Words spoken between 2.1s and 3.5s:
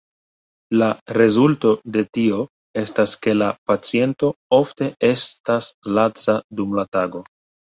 tio estas ke